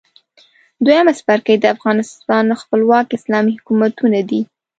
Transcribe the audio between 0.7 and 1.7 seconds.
دویم څپرکی د